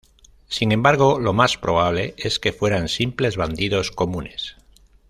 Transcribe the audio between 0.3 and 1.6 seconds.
Sin embargo, lo más